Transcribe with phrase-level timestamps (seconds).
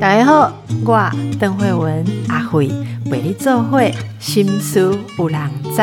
[0.00, 0.52] 大家好，
[0.84, 2.68] 我邓慧文阿慧
[3.06, 5.40] 为你做会心思有人
[5.74, 5.82] 知。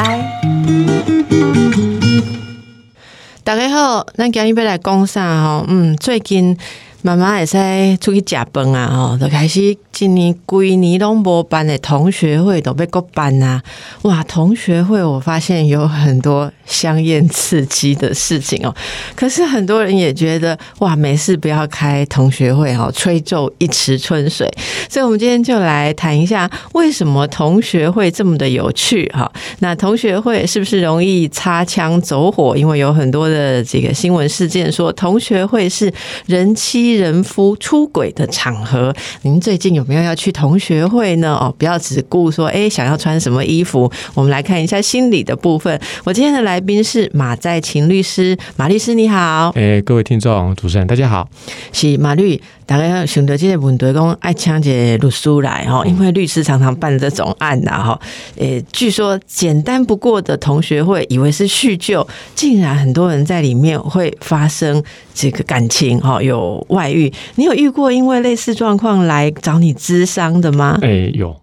[3.44, 5.66] 大家好，咱今日要来讲啥吼？
[5.68, 6.58] 嗯，最近
[7.02, 7.58] 妈妈会使
[8.02, 13.62] 出去食饭啊，吼，就开始今年规年拢无办的同学会都要搁办啊。
[14.02, 18.76] 哇，同学会我发现有很多香艳刺激的事情哦。
[19.16, 24.52] 可是很多人也觉得哇，没事不要开同学会哦，吹皱一池春水。
[24.90, 29.31] 所以，我们今天就来谈一下为什么同学会这么的有趣哈。
[29.59, 32.58] 那同学会是不是容易擦枪走火？
[32.58, 35.91] 因为有很多的这个新闻事件说，同学会是
[36.26, 38.93] 人妻人夫出轨的场合。
[39.23, 41.35] 您最近有没有要去同学会呢？
[41.35, 45.79] 哦，不要只顾说哎想要穿什么衣服，我们来看一下心理的部分。
[46.03, 49.52] 我今天的来宾是马在勤律师，马律师你好。
[49.55, 51.27] 哎，各位听众、主持人，大家好。
[51.73, 57.99] 是马律，大家想到这个问题，讲爱抢一个律师来哈，因为律师常常办这种案呐哈。
[58.37, 64.81] 诶，据说简单不过的同学会，以为是叙旧，竟然很多人在里面会发生
[65.13, 67.12] 这个感情哈，有外遇。
[67.35, 70.78] 你有遇过因为类似状况来找你咨商的吗？
[70.84, 71.36] 诶，有，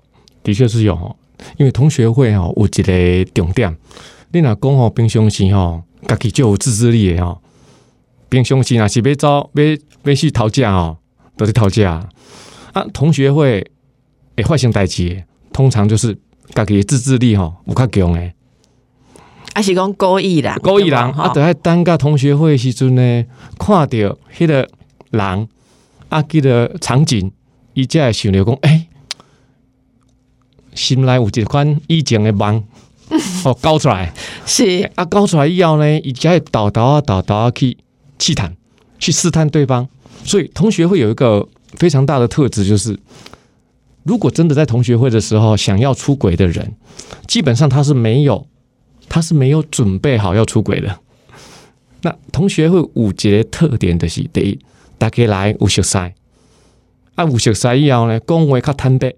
[0.45, 1.17] 的确是有哦。
[1.57, 3.77] 因为同学会哦，有一个重点，
[4.33, 7.43] 你若讲吼，平常时吼，家己就有自制力的吼。
[8.29, 9.65] 平常时若是要走要
[10.05, 10.97] 要去讨价哦，
[11.37, 12.03] 都是讨价
[12.73, 12.87] 啊。
[12.93, 13.65] 同学会
[14.37, 16.17] 会发生代志的，通常就是
[16.55, 18.33] 家己的自制力吼有较强的。
[19.55, 23.25] 还是讲故意啦，故意人啊，就喺等甲同学会的时阵呢，
[23.59, 24.69] 看到迄个
[25.11, 25.49] 人
[26.09, 27.31] 啊，记个场景，
[27.75, 28.87] 伊才会想着讲，诶、
[30.75, 32.63] 心内有一款以前的梦，
[33.45, 34.13] 哦，搞出来，
[34.47, 37.77] 是啊，搞出来以后呢，伊才会倒倒啊倒倒啊去
[38.19, 38.55] 试探，
[38.99, 39.89] 去试探对方。
[40.25, 42.99] 所以同学会有一个非常大的特质，就是
[44.03, 46.75] 如果真的在同学会的时候想要出轨的人，
[47.27, 48.47] 基本上他是没有，
[49.09, 50.99] 他是没有准备好要出轨的。
[52.03, 54.59] 那同学会有一个特点的是，第一，
[54.99, 59.15] 大家来有熟悉，啊，有熟悉以后呢，讲话较坦白，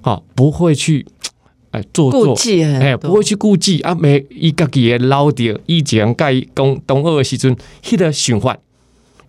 [0.00, 1.06] 好、不会去
[1.72, 2.36] 哎做顾作。
[2.62, 3.80] 哎，不会，去顾忌。
[3.80, 8.56] 啊，每伊家己的老着以前甲伊讲同学的时阵，迄、个想法。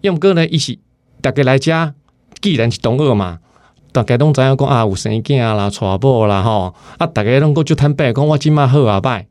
[0.01, 0.77] 要么过呢，伊是
[1.21, 1.93] 大家来遮，
[2.39, 3.39] 既然是同学嘛，
[3.91, 9.25] 大家拢知影讲啊，有生囝啦、娶某啦吼，啊，大家拢个就坦白讲，我即马好啊歹，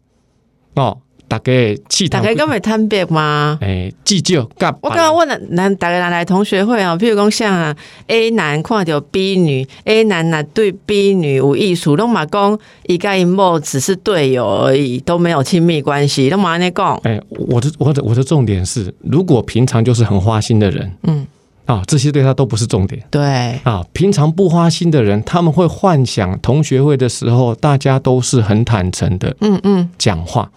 [0.75, 1.53] 哦，大家
[1.89, 3.59] 气大家敢会坦白吗？
[3.61, 7.77] 诶，计较甲我刚刚问了，男大家来同学会啊，譬如讲像啊
[8.07, 12.57] A 男看到 B 女，A 男呐对 B 女有意思，拢嘛讲
[12.87, 21.27] 伊甲因某只是队友而已，都没有亲密关系，拢嘛安尼讲，哎，我的我的我的重点是，如果平常就是很花心的人嗯，
[21.65, 23.03] 啊，这些对他都不是重点。
[23.11, 23.21] 对，
[23.65, 30.49] 啊，平常不花心的人，他们会幻想同学会的时候，大家都是很坦诚的嗯嗯讲话。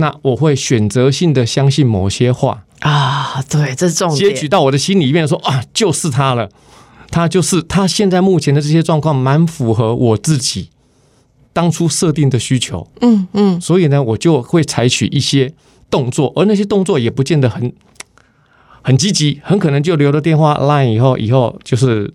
[0.00, 6.48] 那我会选择性的相信某些话，啊，对，这是重截，取到我的心里面说啊，就是他了，
[7.10, 10.70] 他就是他现在目前的这些状况，蛮符合我自己
[11.52, 15.52] 当初设定的需求，嗯嗯，所以呢，我就会采取一些
[15.90, 17.72] 动作，而那些动作也不见得很
[18.82, 22.10] 很积极，很可能就留了电话 line 以后，以后就是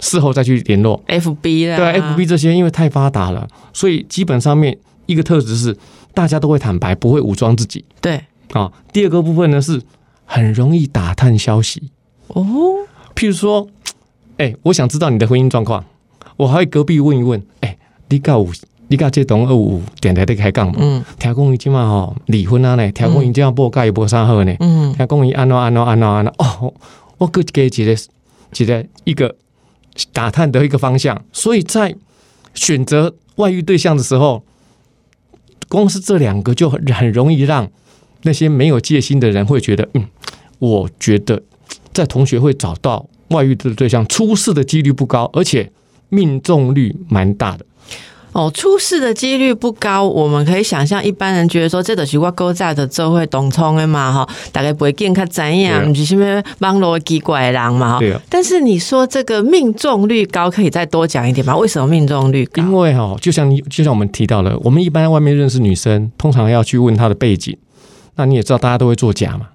[0.00, 1.00] 事后再去联络。
[1.06, 5.76] FB 啦，对啊，FB 这些因为太发达了，所以基本上面一个特质是
[6.14, 7.84] 大家都会坦白，不会武装自己。
[8.00, 8.72] 对，啊。
[8.92, 9.80] 第二个部分呢是
[10.24, 11.90] 很容易打探消息，
[12.28, 12.44] 哦，
[13.14, 13.66] 譬如说，
[14.38, 15.84] 哎、我想知道你的婚姻状况，
[16.36, 17.76] 我还会隔壁问一问，哎、
[18.08, 18.48] 你告有
[18.88, 20.74] 你甲这同学有点台在开讲嘛？
[20.78, 21.04] 嗯。
[21.18, 26.72] 听讲伊即马吼离婚啊呢，听讲伊即马某甲伊无啥好呢，嗯，听讲伊安怎安怎安怎安怎哦，
[27.18, 27.96] 我搁给一个
[28.54, 29.34] 一个一个
[30.12, 31.94] 打探的一个方向，所以在
[32.54, 34.44] 选择外遇对象的时候，
[35.72, 37.70] 光是这两个就很很容易让
[38.24, 40.06] 那些没有戒心的人会觉得，嗯，
[40.58, 41.42] 我觉得
[41.94, 45.72] 在同学会找到外遇的对象，出事的几率不高，而且
[46.10, 47.64] 命中率蛮大的。
[48.32, 58.20] 哦，出事的几率不高，我们可以想象，一般人觉得说，这都是我勾在的做会懂冲的嘛，哈，大概不会见较怎样，不是什么网络奇怪的人嘛，哈对啊。
[58.30, 61.56] 但是你说这个命中率高，可以再多讲一点吗？
[61.56, 62.62] 为什么命中率高？
[62.62, 67.56] 因为哈、就像你就像我们提到了，我们一般在外面认识女生，通常要去问她的背景。
[68.16, 69.46] 那你也知道，大家都会作假嘛，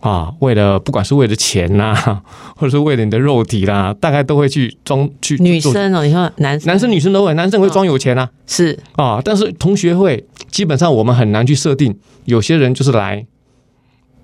[0.00, 1.94] 啊，为了不管是为了钱呐、
[2.56, 6.66] 或者是为了你的肉体啦，大概都会去装去女生哦，你说男生？
[6.66, 8.78] 男生女生都会，男生会装有钱啊，是。
[8.96, 11.94] 啊，但是同学会基本上我们很难去设定，
[12.24, 13.26] 有些人就是来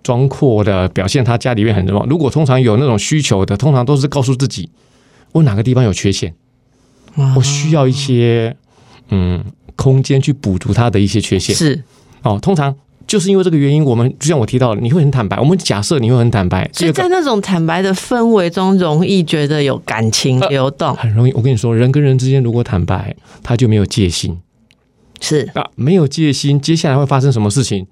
[0.02, 2.06] 装阔的表现，他家里面很什么。
[2.08, 4.70] 如果通常有那种需求的，通常都是告诉自己
[5.32, 6.34] 我哪个地方有缺陷，
[7.36, 8.56] 我需要一些
[9.10, 9.44] 嗯
[9.76, 11.54] 空间去补足他的一些缺陷。
[11.54, 11.82] 是。
[12.22, 12.74] 哦，通常
[13.06, 15.38] 就是因为这个原因，我们就像我提到的，你会很坦白。
[15.38, 21.32] 我们假设你会很坦白，所以在那种坦白的氛围中，容易觉得有感情流动，很容易。
[21.32, 24.38] 我跟你说，人跟人之间如果坦白，他就没有戒心。
[25.20, 27.86] 是啊，没有戒心，接下来会发生什么事情？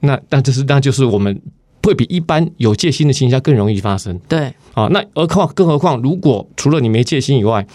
[0.00, 1.40] 那那这是那就是我们
[1.82, 4.18] 会比一般有戒心的情况下更容易发生。
[4.28, 7.66] 对，啊，那何况更何况，如果除了你没戒心以外，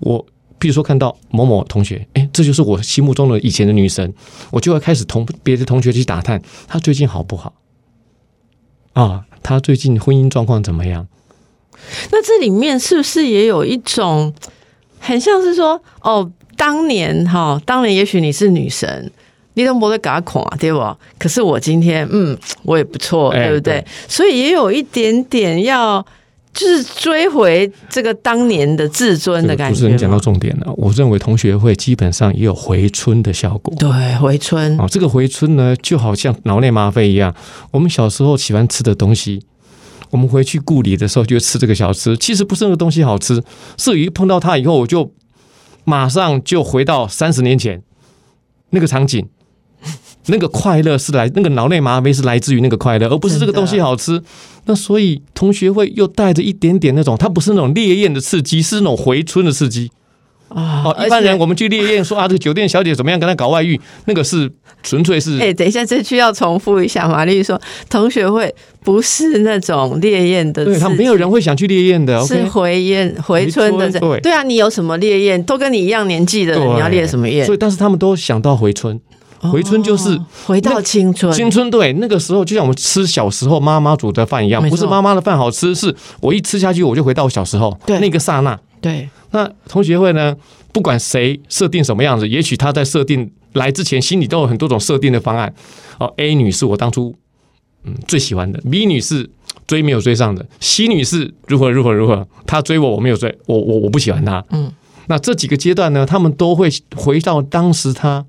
[0.00, 0.26] 我
[0.64, 4.14] 比如说看到某某同学，哎，这就是我心目中的以前的女神，
[4.50, 7.52] 我就会开始同别的同学去打探她最近好不好
[8.94, 11.06] 啊，她最近婚姻状况怎么样？
[12.10, 14.32] 那这里面是不是也有一种
[14.98, 16.32] 很像是说哦？
[16.56, 19.12] 当年哈，当年也许你是女神，
[19.52, 20.96] 你都没得给他孔啊，对不？
[21.18, 23.84] 可是我今天，嗯，我也不错，对不对？
[24.08, 26.06] 所以也有一点点要，
[26.54, 29.80] 就是追回这个当年的自尊的感觉。
[29.80, 33.74] 不是你讲到重点了，我认为同学会基本上也有回春的效果。
[33.78, 37.34] 对，回春哦，这个回春呢，就好像脑内吗啡一样。
[37.72, 39.42] 我们小时候喜欢吃的东西，
[40.10, 42.16] 我们回去故里的时候就吃这个小吃。
[42.16, 43.42] 其实不是那个东西好吃，
[43.76, 45.12] 是一碰到它以后我就。
[45.86, 47.82] 马上就回到三十年前
[48.70, 49.28] 那个场景，
[50.26, 54.20] 那个快乐是来，那个脑内吗啡是来自于那个快乐，而不是这个东西好吃。
[54.66, 59.90] 那所以同学会又带着一点点那种，它不是那种烈焰的刺激，是那种回春的刺激。
[60.48, 60.84] 啊！
[61.04, 64.48] 一般人我们去烈焰说啊，这个酒店小姐怎么样跟他搞外遇，那个是
[64.84, 65.36] 纯粹是。
[65.42, 67.60] 哎，等一下，这句要重复一下玛丽说，
[67.90, 68.54] 同学会
[68.84, 73.90] 不是那种烈焰的，对他没有人会想去烈焰的，是回焰回春的。
[73.98, 75.42] 对对啊，你有什么烈焰？
[75.42, 77.44] 都跟你一样年纪的人，你要烈什么焰？
[77.44, 79.00] 所以，但是他们都想到回春，
[79.50, 81.32] 回春就是回到青春。
[81.32, 88.58] 青春对，那个时候就像我们吃小时候妈妈煮的饭一样，不是妈妈的饭好吃，是我一吃下去我就回到小时候那个刹那。
[88.80, 89.08] 对。
[89.30, 90.36] 那同学会呢？
[90.72, 95.54] 不管谁设定什么样子，也许他在设定来之前，心里都有很多种设定的方案。
[95.98, 97.14] 哦，A 女士我当初
[97.84, 99.30] 嗯最喜欢的，B 女士
[99.68, 104.44] 追没有追上的，C 女士如何如何如何，她追我我没有追，我我我不喜欢她。
[104.50, 104.72] 嗯，
[105.06, 108.24] 那这几个阶段呢，他们都会回到当时他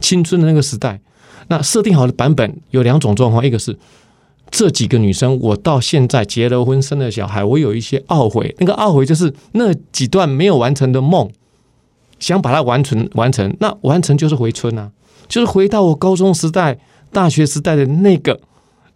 [0.00, 1.00] 青春的那个时代。
[1.48, 3.78] 那设定好的版本有两种状况，一个是。
[4.52, 8.52] 这几个女生，我到现在结了婚、生了小孩，我有一些懊悔。
[8.58, 11.30] 那个懊悔就是那几段没有完成的梦，
[12.18, 13.08] 想把它完成。
[13.14, 14.90] 完成那完成就是回春啊，
[15.28, 16.76] 就是回到我高中时代、
[17.12, 18.40] 大学时代的那个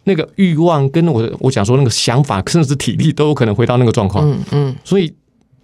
[0.03, 4.29] 那个欲望，跟我我讲说那个想法，甚至是体力都有可能回到那个状况。
[4.29, 4.75] 嗯嗯。
[4.83, 5.13] 所以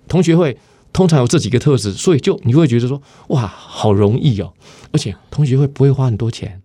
[0.07, 0.57] 同学会
[0.93, 4.51] 通常有这几个特质，所以就你会觉得说哇，好容易哦，
[4.91, 6.61] 而且同学会不会花很多钱，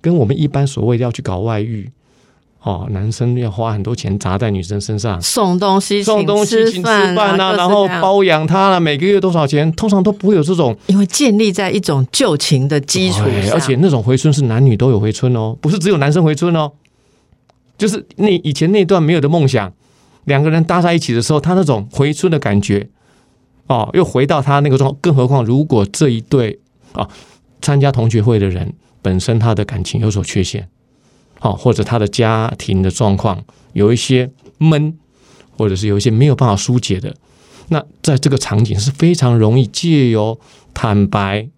[0.00, 1.90] 跟我们一般所谓要去搞外遇。
[2.60, 9.70] 哦，男生要花很多钱砸在女生身上，送东西、送东西、请吃饭啊，然后包养她了，每个月多少钱？
[9.72, 16.72] 通常都不会有这种，因为建立在一种旧情的基础上，而且那种回春是男女都有回春哦，不是只有男生回春哦，
[17.78, 19.72] 就是那以前那段没有的梦想，
[20.24, 22.90] 两个人搭在一起的时候，他那种回春的感觉，
[23.68, 24.98] 哦，又回到他那个状况。
[25.00, 26.58] 更何况，如果这一对
[26.92, 27.08] 啊
[27.62, 30.68] 参加同学会的人本身他的感情有所缺陷。
[31.40, 34.28] 好，或者他的家庭的状况有一些
[34.58, 34.98] 闷，
[35.56, 37.14] 或者是有一些没有办法疏解的，
[37.68, 40.40] 那在这个场景是非常容易借由
[40.74, 41.48] 坦白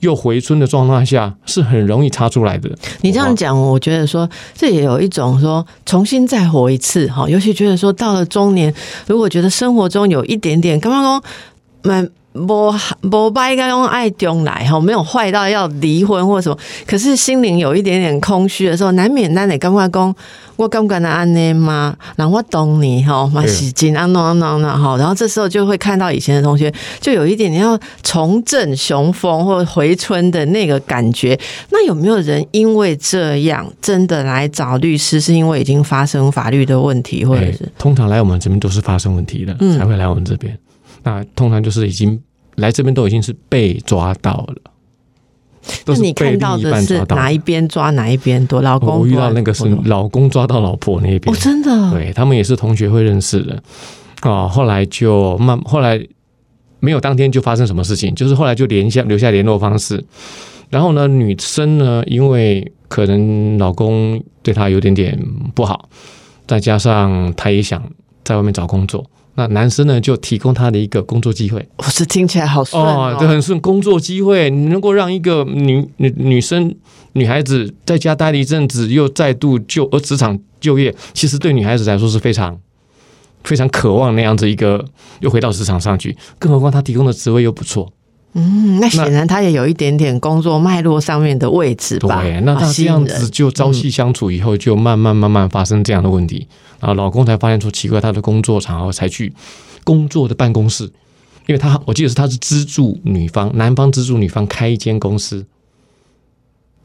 [0.00, 2.70] 又回春的状态下，是很容易擦出来的。
[3.00, 8.74] 你这样讲，我觉得说这也有一种说重新再活一次哈，尤其觉得说到了中年，
[9.06, 11.24] 如果觉得生活中有一点点刚刚说
[11.82, 12.10] 蛮。
[12.32, 12.72] 不
[13.10, 16.56] 不该用爱中来哈，没有坏到要离婚或什么，
[16.86, 20.14] 可是心灵有一点点空虚的时候，难免那你刚刚讲，
[20.54, 21.96] 我刚刚的安内吗？
[22.14, 31.36] 然后我懂你哈，蛮洗劲啊，喏喏喏哈，然后这时候就会看到以前的同学，就有一点点要重振雄风或回春的那个感觉。
[31.70, 40.56] 那有没有人因为这样真的来找律师，是因为已经发生法律的问题，或者是通常来我们这边都是发生问题的，才会来我们这边。
[41.02, 42.20] 那通常就是已经
[42.56, 44.72] 来这边都已经是被抓到了，
[45.86, 48.60] 那你看到的是哪一边抓哪一边多？
[48.60, 53.62] 老公，我遇到那个是老公抓到老婆那边，哦，真的，对他们也是同学会认识的
[54.20, 54.46] 啊。
[54.46, 55.98] 后来就慢，后来
[56.80, 60.04] 没有当天就发生什么事情，就是后来就联下留下联络方式。
[60.68, 65.18] 然后呢，女生呢，因为可能老公对她有点点
[65.54, 65.88] 不好，
[66.46, 67.82] 再加上她也想
[68.22, 69.04] 在外面找工作。
[69.40, 71.66] 那男生呢就提供他的一个工作机会。
[71.76, 73.58] 我是听起来好顺哦，对，很顺。
[73.60, 76.74] 工作机会，你能够让一个女女女生、
[77.14, 82.58] 女孩子在家待了一阵子，又再度就呃职场就业，其实对女孩子来说是非常
[83.44, 84.84] 非常渴望那样子一个
[85.20, 86.14] 又回到职场上去。
[86.38, 87.90] 更何况他提供的职位又不错。
[88.34, 92.22] 嗯，那显然他也有一点点工作脉络上面的位置吧？
[92.22, 96.46] 对，那他这样子就朝夕相处以后，就慢慢慢慢发生这样的问题，
[96.80, 99.32] 然后老公才发现出奇怪，他的工作场合才去
[99.84, 100.84] 工作的办公室，
[101.46, 105.46] 因为他我记得是他是资助女方，男方资助女方开一间公司，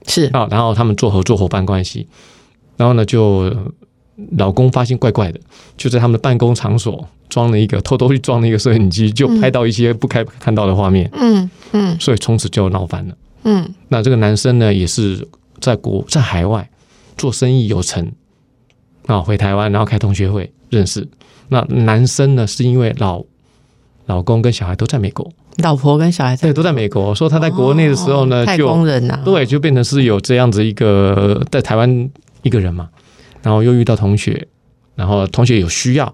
[0.08, 2.08] 是啊，然后他们做合作伙伴关系，
[2.78, 3.52] 然后呢就。
[4.38, 5.42] 老公发现怪怪的，
[5.76, 11.10] 就在他们的办公场所装了一个偷偷去装了一个摄影机，就拍到一些不该看到的画面。
[11.12, 13.18] 嗯嗯，所以从此就闹翻了。
[13.44, 15.28] 嗯，那这个男生呢，也是
[15.60, 16.70] 在国在海外
[17.18, 18.10] 做生意有成，
[19.08, 21.08] 啊，回台湾然后开同学会认识。
[21.50, 23.24] 那男生呢，是因为老
[24.06, 32.10] 老公跟小孩都在美国，老婆跟小孩对都在美国，说他在国内的时候呢，就工人呐，对，就变成是有这样子一个在台湾
[32.42, 32.90] 一个人嘛。
[33.42, 34.48] 然后又遇到同学，
[34.96, 36.12] 然后同学有需要，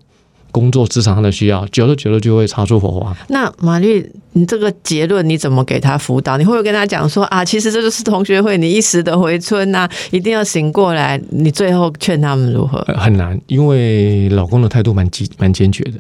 [0.51, 3.15] 工作职场上的需要，久了久了就会擦出火花。
[3.29, 6.37] 那玛丽，你这个结论你怎么给他辅导？
[6.37, 11.19] 你会不会跟他讲说啊，其实这就是同学会，你一时的回春呐，一定要醒过来。
[11.29, 12.85] 你最后劝他们如何？
[12.97, 15.99] 很难，因为老公的态度蛮坚蛮坚决的。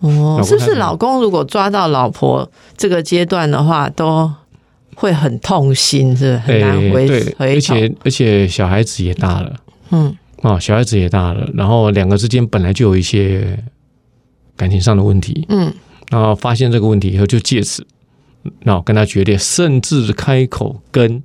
[0.00, 4.30] 哦，是不是老公如果抓到老婆这个阶段的话，都
[4.94, 9.52] 会很痛心，是很难回回而且而且小孩子也大了，
[9.90, 10.14] 嗯。
[10.42, 13.58] 啊，小孩子也大了，然后两个之间本来就有一些
[14.56, 15.72] 感情上的问题，嗯，
[16.10, 17.86] 然后发现这个问题以后，就借此，
[18.60, 21.22] 然后跟他决裂，甚至开口跟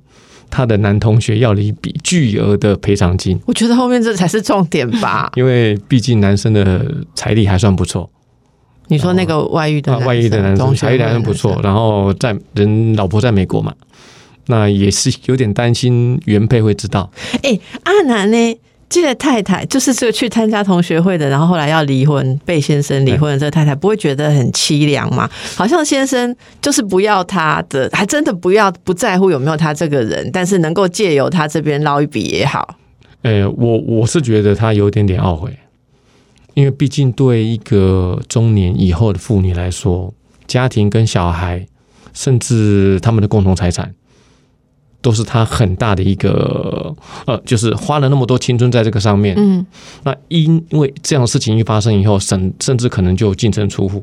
[0.48, 3.38] 他的男同学要了一笔巨额的赔偿金。
[3.44, 8.08] 我觉得后面这才是重点吧， 因为毕竟男生的财力还算不错。
[8.86, 13.74] 你说那个外遇的外遇的男生财力还算不错，然后在人老婆在美国嘛，
[14.46, 17.10] 那也是有点担心原配会知道。
[17.42, 18.58] 哎，阿南呢？
[18.88, 25.28] 这个太太就是这个去参加同学会的，然后后来要离婚，被先生离婚的这个太太，不会觉得很凄凉吗？
[25.54, 32.76] 好像先生就是不要他的，还真的不要不在乎有没有他这个人，但是能够借由他这边捞一笔也好。
[33.22, 35.54] 呃，我我是觉得他有点点懊悔，
[36.54, 40.14] 因为毕竟对一个中年以后的妇女来说，
[40.46, 41.66] 家庭跟小孩，
[42.14, 43.92] 甚至他们的共同财产。
[45.00, 46.94] 都是他很大的一个
[47.26, 49.64] 呃，就是花了那么多青春在这个上面，嗯，
[50.02, 54.02] 那因因为这样的事情一发生以后，甚甚至可能就净身出户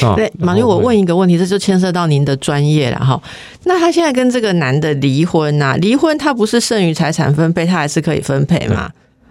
[0.00, 0.14] 啊。
[0.16, 3.20] 对，马云，我问一个问题，这就牵涉到您的专业了哈。
[3.64, 5.76] 那他现在跟这个男的离婚呐？
[5.76, 8.90] 离婚他不是剩余财产分配，他还是可以分配吗？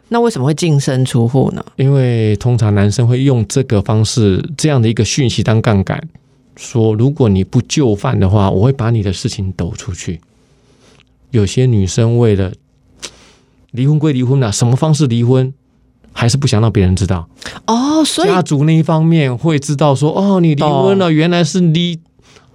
[0.10, 1.66] 那为什么会净身出户呢？
[1.76, 6.00] 因为通常男生会用这个方式，这样的一个讯息当杠杆，
[6.56, 10.22] 说如果你不就范的话，我会把你的事情抖出去。
[11.34, 12.52] 有些女生为了
[13.72, 15.52] 离婚归离婚了，什么方式离婚，
[16.12, 17.28] 还是不想让别人知道
[17.66, 18.06] 哦。
[18.06, 22.00] 所以家族那一方面会知道说，哦，你离婚了，原来是离。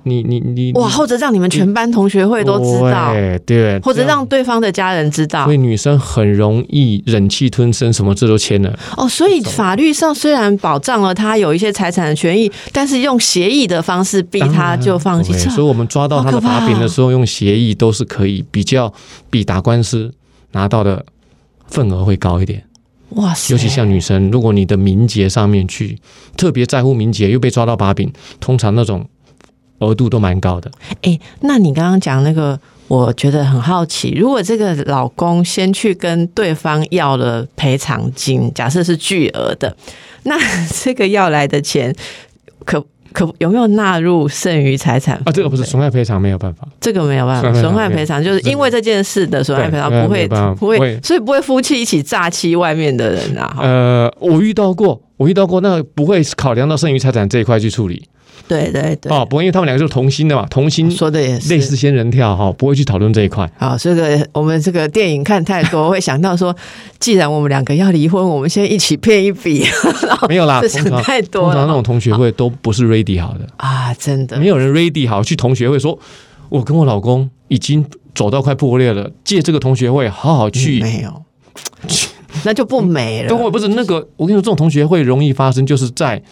[0.08, 8.78] 你你你哇，或者让你们全班同学会都知道，对，对或者让对方的家人知道，所以女生很容易忍气吞声，什么字都签了。
[8.96, 15.32] 哦，所以法律上虽然保障了他有一些财产的权益，但是用协议的方式逼他就放弃。
[15.34, 18.92] 所以我们抓到他的把柄的时候，用协议都是可以比较
[19.28, 20.12] 比打官司
[20.52, 21.04] 拿到的
[21.66, 22.64] 份额会高一点。
[23.10, 23.54] 哇塞！
[23.54, 25.98] 尤其像女生，如果你的名节上面去
[26.36, 29.06] 特别在乎名节，又被抓到把柄，通常那种。
[29.80, 30.70] 额度都蛮高的，
[31.02, 32.58] 哎，那你刚刚讲那个，
[32.88, 39.76] 我觉得很好奇，如果这个老公先去跟对方要了赔偿金，假设是巨额的，
[40.24, 40.36] 那
[40.82, 41.94] 这个要来的钱，
[42.64, 45.14] 可可有没有纳入剩余财产？
[45.24, 50.26] 啊，这个不是损害赔偿，没有办法，这个没有办法，损害赔偿就是因为这件事的损害赔偿不会
[50.58, 53.56] 不会，所以不会夫妻一起诈欺外面的人啊。
[53.60, 58.08] 呃，我遇到过，我遇到过，那不会考量到剩余财产这一块去处理。
[58.46, 63.50] 对对对，哦，不过因为他们两个是同心的嘛，同心说的也是类似仙人跳哈，不会去讨论这一块。
[63.58, 66.54] 好，这个我们这个电影看太多，会想到说，
[66.98, 69.64] 既然我们两个要离婚，我们先一起骗一笔。
[70.28, 71.44] 没有啦，想太多。
[71.44, 75.98] 通常那种同学会都不是 ready 好的啊，真的，没有人 ready 好去同学会说，
[76.48, 81.22] 我跟我老公已经走到快破裂了，借这个同学会好好去，没有，
[82.44, 83.28] 那就不美了。
[83.36, 86.22] 对，不是那个，我跟你说，这种同学会容易发生，就是在。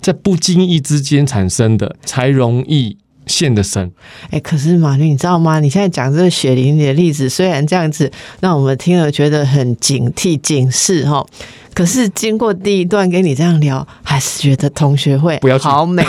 [0.00, 3.92] 在不经意之间产生的，才容易陷的深。
[4.30, 5.60] 哎，可是马丽，你知道吗？
[5.60, 11.24] 你现在讲这个血淋淋的例子，虽然这样子让我们听了觉得很警惕、警示哈，
[11.74, 16.04] 可是经过第一段跟你这样聊，还是觉得同学会不要去好美。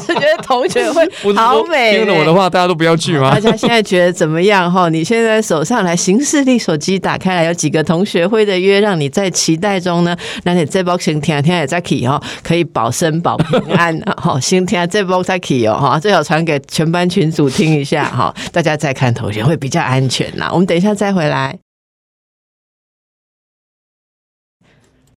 [0.00, 1.98] 是觉得同学会 好美。
[1.98, 3.40] 听了我的话，大家都不要去吗大？
[3.40, 4.70] 家现在觉得怎么样？
[4.70, 10.16] 哈，你现在手上来行事历手机打开来，有几个同学会的约，让你在期待中呢？
[10.44, 14.00] 那你这波先听听也在起哦，可以保身保平安。
[14.16, 20.48] 好， 先听这波再起哦，哈，最好传给全班群组听一下哈，大家再看同学会比较安全啦。
[20.52, 21.63] 我们等一下再回来。